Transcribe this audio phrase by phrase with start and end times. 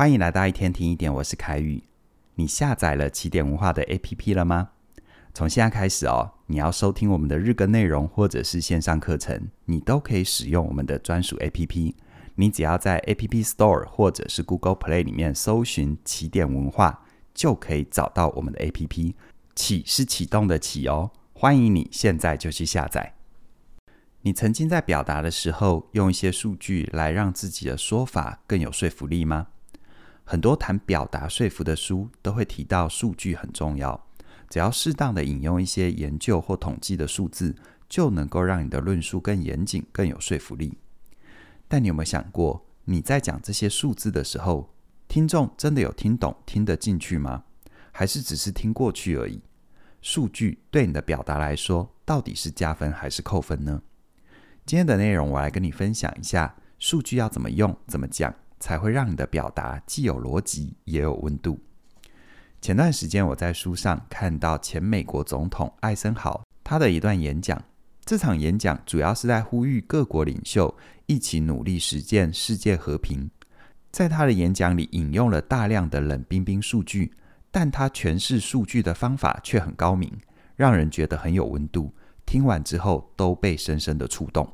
[0.00, 1.82] 欢迎来到一天听一点，我是凯宇。
[2.36, 4.70] 你下载了起点文化的 APP 了吗？
[5.34, 11.94] 从现在开始哦，你要收听我们的日更内容或者是线上课程，你都可以使用我们的专属 APP。
[12.36, 17.04] 你只要在 App Store 或者是 Google Play 里面搜寻起点文化，
[17.34, 19.12] 就可以找到我们的 APP。
[19.54, 23.16] 启是启动的启哦，欢迎你现在就去下载。
[24.22, 29.48] 你曾经在表达的时候，用一些数据来让自己的说法更有说服力吗？
[30.30, 34.06] 很多谈表达说服的书都会提到数据很重要，
[34.48, 37.56] 只要适当的引用一些研究或统计的数字，
[37.88, 40.78] 就能够让你的论述更严谨、更有说服力。
[41.66, 44.72] 但你有没有想过，你在讲这些数字的时候，
[45.08, 47.42] 听众真的有听懂、听得进去吗？
[47.90, 49.42] 还是只是听过去而已？
[50.00, 53.82] 数据对你的表达来说，到底是加分还是扣分呢？
[54.64, 61.58] 今天的内容，我来跟你分享一下数据要怎么用、怎么讲，才会让你的表达既有逻辑也有温度。
[62.60, 67.60] 前段时间我在书上看到前美国总统艾森豪他的一段演讲，
[68.04, 70.72] 这场演讲主要是在呼吁各国领袖
[71.06, 73.30] 一起努力实践世界和平。
[73.90, 77.12] 在他的演讲里引用了大量的冷冰冰数据，
[77.50, 80.12] 但他诠释数据的方法却很高明，
[80.54, 81.92] 让人觉得很有温度。
[82.24, 84.48] 听完之后都被深深的触动。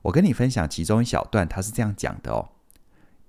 [0.00, 2.48] 我跟你分享其中一小段，他是这样讲的哦：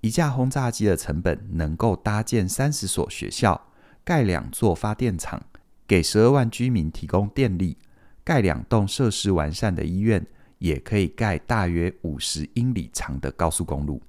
[0.04, 3.68] 一架轰炸机的成本能够搭建三十所学校，
[4.04, 5.42] 盖两座发电厂，
[5.86, 7.78] 给十二万居民提供电力，
[8.22, 10.26] 盖两栋设施完善的医院，
[10.58, 14.02] 也可以盖大约五十英里长的高速公路。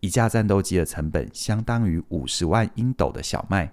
[0.00, 3.72] 一架战斗机的成本相当于五十万英斗的小麦，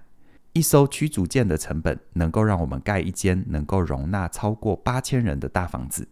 [0.54, 6.08] 一艘驱逐舰的成本能够让我们盖一间能够容纳超过八千人的大房子。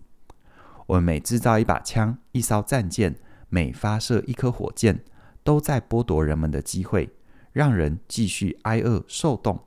[0.88, 3.16] 我们每制造一把枪、一艘战舰，
[3.56, 5.00] 每发射一颗火箭，
[5.42, 7.10] 都在剥夺人们的机会，
[7.54, 9.58] 让人继续挨饿受冻。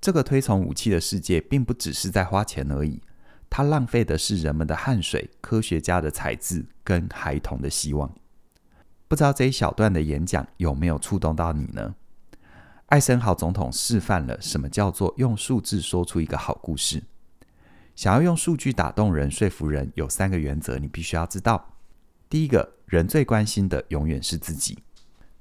[0.00, 3.02] 这个推崇武器的世界，并不只是在花钱而已，
[3.50, 8.08] 它浪费的是人们的汗水、科学家的才智跟孩童的希望。
[9.08, 11.96] 不知道这一小段的演讲有没有触动到你呢？
[12.86, 17.02] 艾森豪总统示范了什么叫做用数字说出一个好故事。
[17.96, 21.74] 想要用数据打动人、说服人，有三个原则，你必须要知道。
[22.30, 24.76] 第一个，人最关心的永远是自己；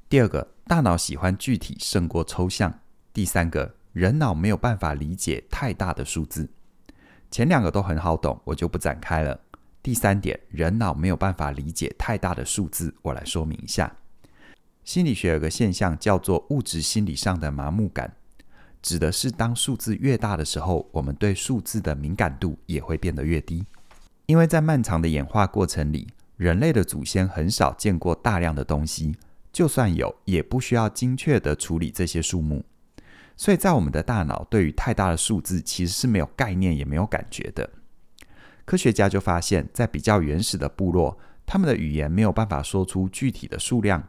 [0.10, 2.72] 第二个，大脑喜欢具体胜过抽象；
[3.14, 6.50] 第三个，人脑没有办法理解太大的数字。
[7.30, 9.40] 前两个都很好懂，我就不展开了。
[9.84, 13.96] 第三点，人脑没有办法理解太大的数字，我来说明一下。
[14.84, 18.16] 心理学有个现象叫做物质心理上的麻木感。
[18.82, 23.64] 指的是当数字越大的时候，我们对数字的敏感度也会变得越低。
[24.26, 26.08] 因为在漫长的演化过程里，
[26.40, 29.14] 人类的祖先很少见过大量的东西，
[29.52, 32.64] 就算有，也不需要精确的处理这些数目。
[33.36, 37.70] 所以在我们的大脑，对于太大的数字其实是没有概念也没有感觉的。
[38.64, 44.08] 科学家就发现，在比较原始的部落，他们的语言没有办法说出具体的数量。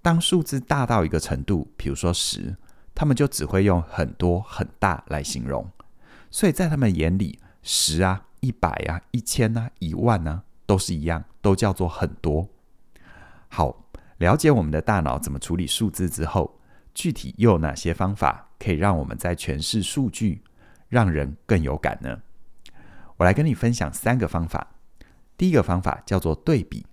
[0.00, 2.56] 当数字大到一个程度，比如说十。
[2.94, 5.70] 他们就只会用很多很大来形容，
[6.32, 12.46] 所以在他们眼里，十啊、一百啊、一千啊、一万啊，都是一样，都叫做很多。
[13.48, 16.60] 好，了解我们的大脑怎么处理数字之后，
[16.92, 20.42] 具体又有哪些方法可以让我们在诠释数据
[20.90, 22.20] 让人更有感呢？
[23.16, 24.74] 我来跟你分享三个方法。
[25.38, 26.84] 第一个方法叫做对比，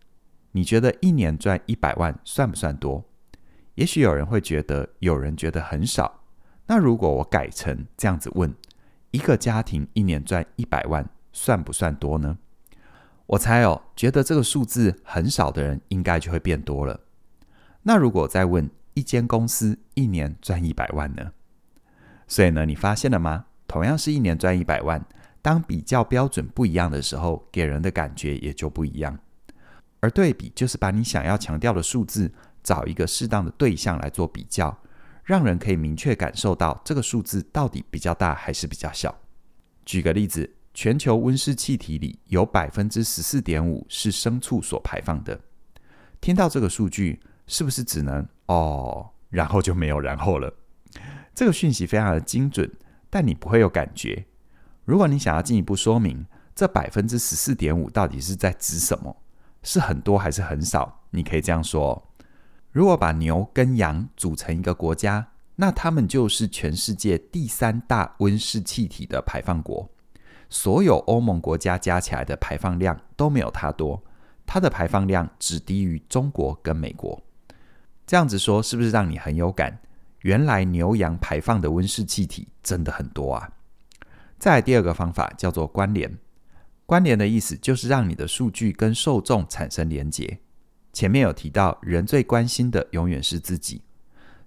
[0.53, 3.03] 你觉得一年赚一百万算不算多？
[3.73, 6.21] 也许有人会觉得，有人觉得很少。
[6.67, 8.55] 那如果我改成这样子问：
[9.11, 12.37] 一个家庭一年赚一百万，算不算多呢？
[13.27, 16.99] 我猜哦，觉得这个数字很少的人，应该就会变多了。
[17.83, 21.31] 那如果再问：一间公司一年赚一百万呢？
[22.27, 23.45] 所以呢，你发现了吗？
[23.67, 25.03] 同样是一年赚一百万，
[25.41, 29.17] 当比较标准不一样的时候，给人的感觉也就不一样。
[29.99, 32.31] 而对比就是把你想要强调的数字。
[32.65, 34.75] 找一个适当的对象来做比较，
[35.23, 39.15] 让人可以明确感受到这个数字到底比较大还是比较小。
[39.85, 45.39] 举个例子，全球温室气体里有百分之十四点五是牲畜所排放的。
[46.19, 50.53] 听到这个数据，是不是只能哦，然后就没有然后了？
[51.33, 52.69] 这个讯息非常的精准，
[53.09, 54.25] 但你不会有感觉。
[54.83, 59.15] 如果你想要进一步说明，这百分之十四点五到底是在指什么？
[59.63, 61.03] 是很多还是很少？
[61.09, 62.11] 你可以这样说。
[62.73, 65.25] 如果把牛跟羊组成一个国家，
[65.55, 69.89] 那他们就是全世界第三大温室气体的排放国。
[70.49, 74.03] 所有欧盟国家加起来的排放量都没有它多，
[74.45, 77.21] 它的排放量只低于中国跟美国。
[78.07, 79.79] 这样子说是不是让你很有感？
[80.21, 83.51] 原来牛羊排放的温室气体真的很多啊！
[84.39, 86.17] 再来第二个方法叫做关联，
[86.85, 90.39] 关联的意思就是让你的数据跟受众产生连结。
[90.91, 93.81] 前面有提到，人最关心的永远是自己，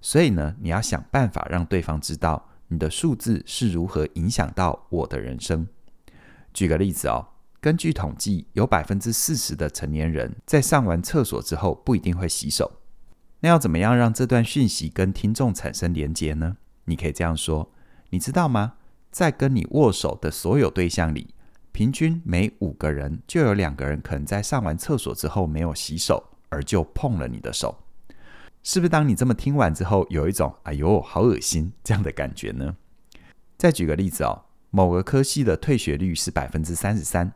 [0.00, 5.66] 所以呢，你要想办法让对方知道你的数字是如何影响到我的人生。
[6.52, 7.26] 举个例子哦，
[7.60, 12.80] 根据统计，有百分之四十的成年人在上完厕所之后不一定会洗手。
[13.40, 16.56] 那要怎么样让这段讯息跟听众产生连结呢？
[16.86, 17.70] 你可以这样说：
[18.10, 18.74] 你知道吗？
[19.10, 21.34] 在跟你握手的所有对象里，
[21.72, 27.76] 平均每五个人就有两个人可能在上完厕所之后没有洗手，而就碰了你的手。
[28.64, 28.88] 是不是？
[28.88, 32.76] 当你这么听完之后，有一种“哎呦，好恶心”这样的感觉呢？
[33.56, 37.32] 再举个例子哦，某个科系的退学率是百分之三十三。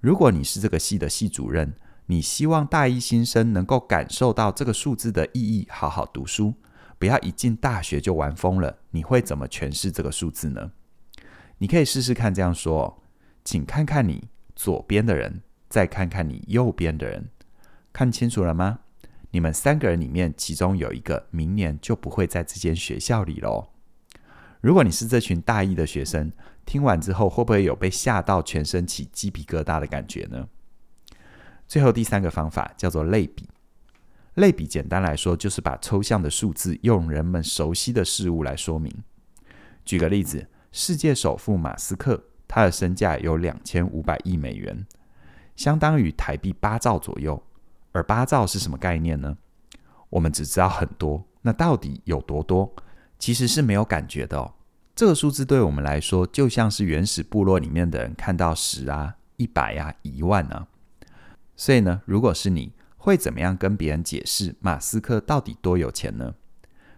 [0.00, 1.74] 如果你是这个系的系主任，
[2.06, 6.54] 你希望大一新生能够感受到这个数字的意义，好好读书，
[6.98, 8.78] 不要一进大学就玩疯了。
[8.90, 10.72] 你会怎么诠释这个数字呢？
[11.58, 13.02] 你可以试试看这样说：
[13.44, 17.28] 请看看你左边的人，再看看你右边的人，
[17.92, 18.80] 看清楚了吗？
[19.30, 23.68] 你们三个人里面，其中有一个明年就不会在这间学校里喽。
[24.60, 26.32] 如果你是这群大一的学生，
[26.66, 30.48] 听完之后会不会有被吓到全身起鸡皮疙瘩的感觉呢？
[31.66, 33.48] 最后第三个方法叫做类比。
[34.34, 38.92] 类比简单来说，就是把抽象的数字用人们熟悉的事物来说明。
[39.84, 44.86] 举个例子，世界首富马斯克，他的身价有两千五百亿美元，
[45.56, 47.42] 相当于台币八兆左右。
[47.92, 49.36] 而八兆是什么概念呢？
[50.10, 52.72] 我们只知道很多，那到底有多多？
[53.18, 54.54] 其实是没有感觉的哦。
[54.94, 60.66] 这个数字对我们来说，就像是原始部落里面的人看到十啊、一百啊、一万啊。
[61.56, 66.34] 所以呢，如果是你会怎么样跟别人解释马斯克到底多有钱呢？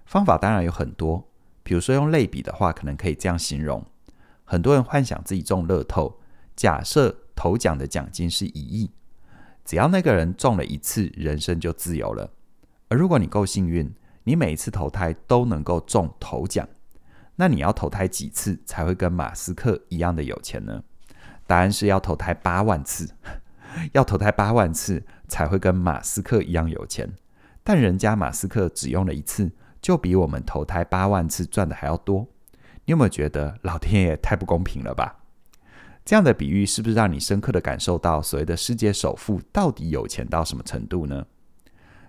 [0.07, 1.29] 方法当然有很多，
[1.63, 3.85] 比如说用类比的话，可能可以这样形容：
[4.45, 6.21] 很多人幻想自己中乐透，
[6.57, 8.91] 假设头奖的奖金是一亿，
[9.65, 12.33] 只要那个人中了一次，人生就自由了。
[12.89, 13.95] 而如果你够幸运，
[14.25, 16.69] 你每一次投胎都能够中头奖，
[17.37, 20.83] 那你要投胎几次才会跟马斯克一样的有钱呢？
[21.47, 23.15] 答案是要投胎八万次。
[23.93, 27.09] 要投胎八万次才会跟马斯克一样有钱，
[27.63, 32.27] 但人家马斯克只用了一次，就比我们投胎八万次赚的还要多。
[32.85, 35.21] 你有没有觉得老天爷太不公平了吧？
[36.05, 41.25] 这样的比喻是不是让你深刻的感受到所谓的世界首富到底有钱到什么程度呢？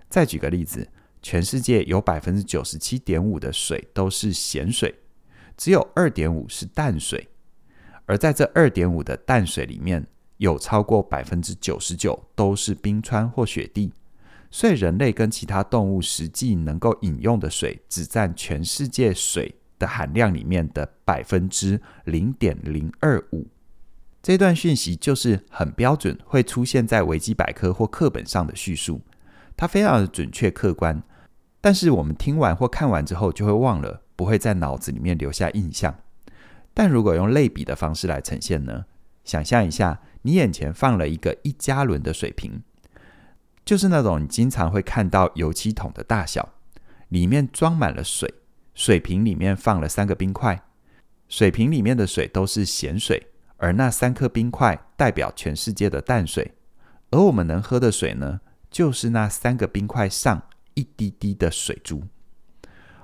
[0.08, 0.88] 再举个例子，
[1.22, 4.92] 全世界有百分之九十七点五的水都是咸水，
[5.56, 7.28] 只有二点五是淡水，
[8.06, 10.04] 而在这二点五的淡水里面，
[10.38, 13.92] 有超过百分之九十九都是冰川或雪地，
[14.50, 23.46] 所以人类跟其他动物实际能够饮用的水，只占全世界水的含量里面的百分之零点零二五。
[24.20, 29.00] 这段讯息就是很标准，会出现在维基百科或课本上的叙述，
[29.56, 31.00] 它非常的准确客观。
[31.62, 35.94] 但是我们听完或看完之后就会忘了，不会在脑子里面留下印象。
[36.74, 38.84] 但如果用类比的方式来呈现呢？
[39.24, 40.00] 想象一下。
[40.24, 42.62] 你眼前放了一个一加仑的水瓶，
[43.64, 46.48] 就是那种你经常会看到油漆桶的大小，
[47.08, 48.32] 里面装满了水，
[48.72, 50.62] 水瓶里面放了三个冰块，
[51.28, 53.20] 水瓶里面的水都是咸水，
[53.56, 56.52] 而那三颗冰块代表全世界的淡水，
[57.10, 60.40] 而我们能喝的水呢，就是那三个冰块上
[60.74, 62.02] 一滴滴的水珠。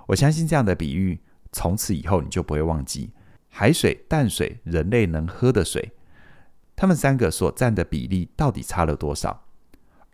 [0.06, 1.20] 我相信这样的比喻，
[1.52, 3.10] 从此以后你就不会忘记
[3.48, 5.92] 海水、淡水，人类能喝的水。
[6.76, 9.44] 他们三个所占的比例到底差了多少？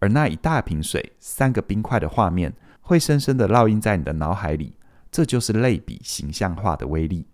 [0.01, 4.77] 而那一大瓶水、三个冰块的画面，会深深的烙印在你的脑海里。
[5.11, 7.27] 这就是类比形象化的威力。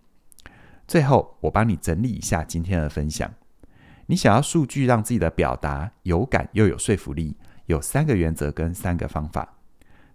[0.86, 3.32] 最后，我帮你整理一下今天的分享。
[4.06, 7.36] 你想要数据让自己的表达有感又有说服力，
[7.66, 9.56] 有三个原则跟三个方法。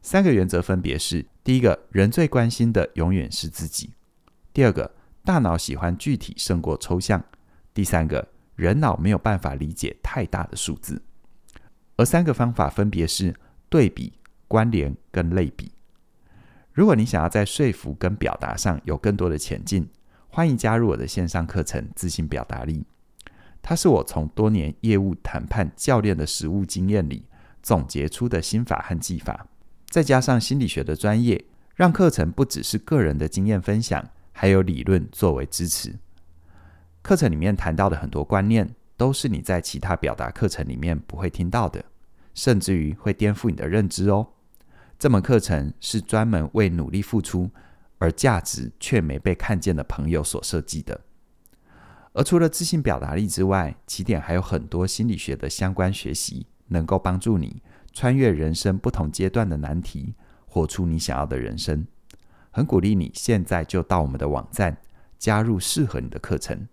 [0.06, 3.90] 三个原则分别是：第一个，人最关心的永远是自己；
[4.54, 4.94] 第二个，
[5.24, 7.20] 大脑喜欢具体胜过抽象；
[7.74, 8.28] 第三个。
[8.56, 11.02] 人脑没有办法理解太大的数字，
[11.98, 13.34] 而三个方法分别是
[13.68, 14.14] 对比、
[14.48, 15.72] 关联跟类比。
[16.72, 19.90] 如果你想要在说服跟表达上有更多的前进，
[20.30, 22.86] 欢迎加入我的线上课程《自信表达力》。
[23.64, 27.26] 它是我从多年业务谈判教练的实务经验里
[27.64, 29.48] 总结出的心法和技法，
[29.96, 31.42] 再加上心理学的专业，
[31.74, 35.96] 让课程不只是个人的经验分享，还有理论作为支持。
[37.02, 41.82] 课程里面谈到的很多观念，都是你在其他表达课程里面不会听到的，
[42.34, 44.28] 甚至于会颠覆你的认知哦。
[45.00, 47.50] 这门课程是专门为努力付出
[47.98, 51.00] 而价值却没被看见的朋友所设计的。
[52.12, 57.64] 而除了自信表达力之外，起点还有很多心理学的相关学习，能够帮助你
[57.96, 60.14] 穿越人生不同阶段的难题，
[60.46, 61.88] 活出你想要的人生。
[62.52, 64.78] 很鼓励你现在就到我们的网站
[65.18, 66.68] 加入适合你的课程。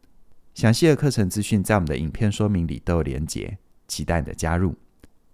[0.52, 4.74] 详细的课程资讯在我们的影片说明里都有连结，期待你的加入。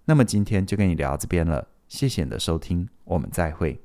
[0.04, 3.80] 那么今天就跟你聊到这边了，谢谢你的收听，我们再会。